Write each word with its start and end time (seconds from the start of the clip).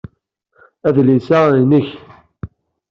Adlis-a 0.87 1.39
nnek. 1.59 1.87